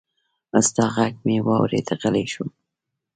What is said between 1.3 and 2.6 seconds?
واورېد، غلی شوم